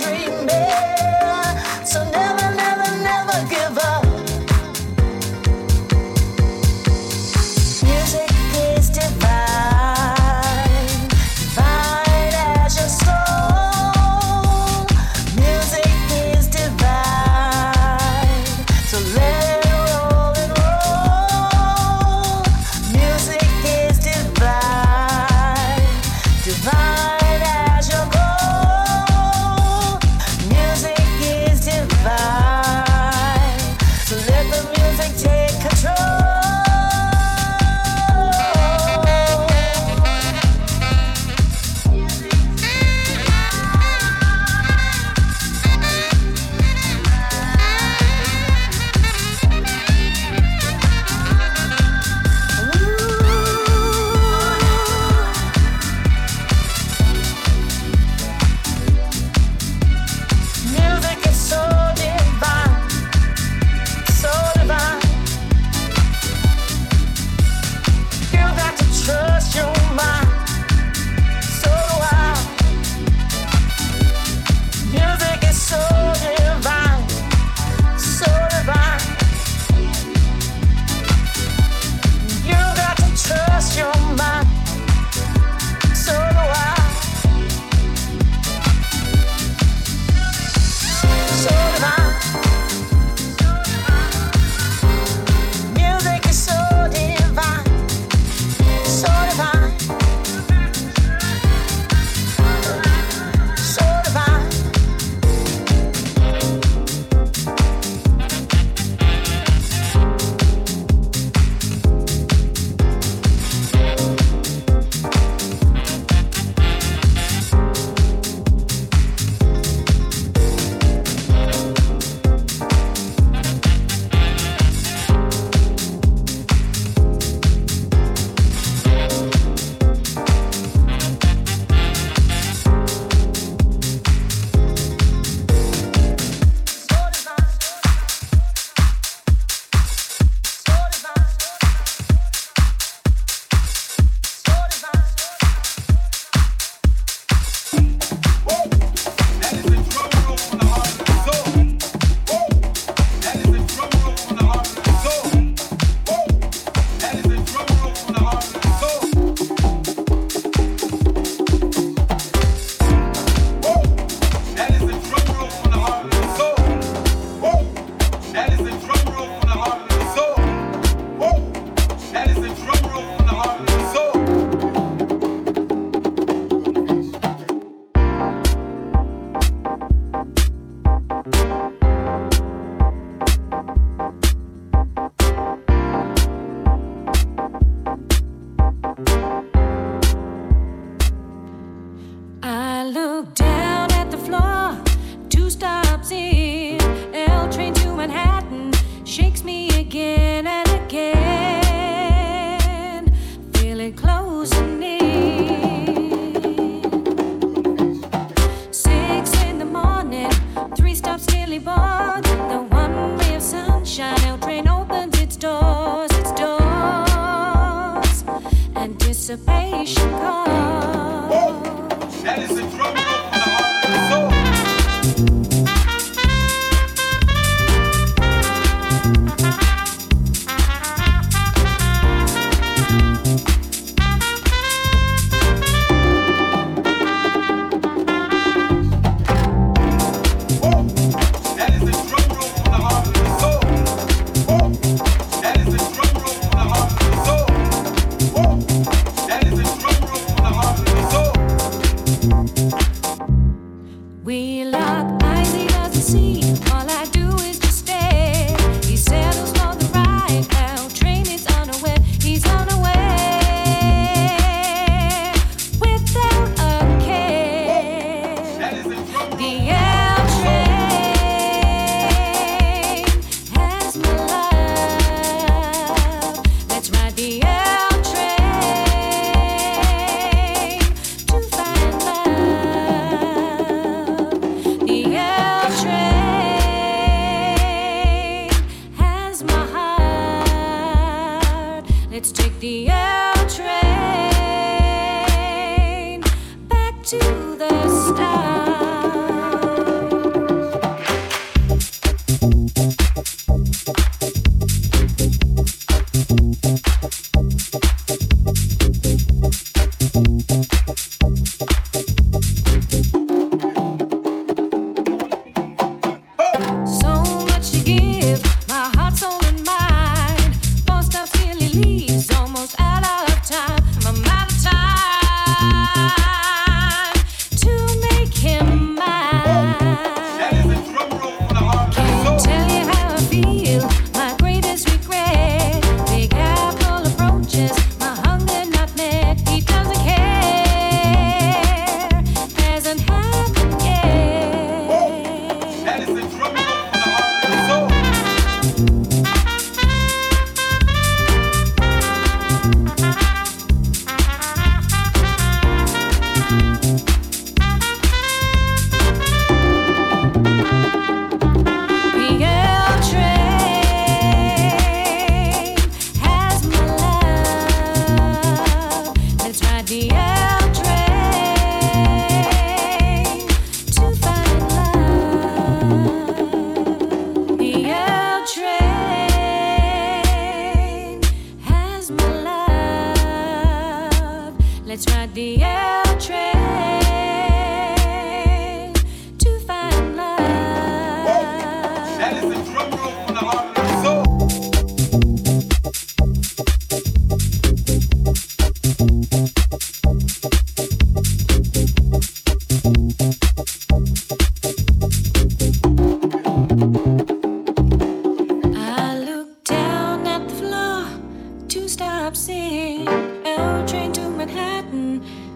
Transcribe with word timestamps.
dream. 0.00 0.27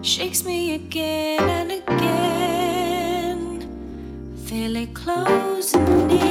Shakes 0.03 0.43
me 0.43 0.75
again 0.75 1.39
and 1.49 1.71
again. 1.71 3.61
Feel 4.45 4.75
it 4.75 4.93
closing 4.93 6.11
in. 6.11 6.22